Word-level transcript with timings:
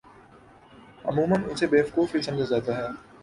عموما 1.05 1.37
اسے 1.51 1.65
بیوقوف 1.71 2.15
ہی 2.15 2.21
سمجھا 2.21 2.45
جاتا 2.49 2.77
ہے۔ 2.77 2.87